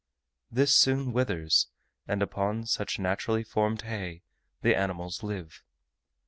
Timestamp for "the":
4.63-4.75